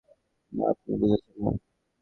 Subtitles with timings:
[0.53, 1.51] না, আপনি বুঝছেন না!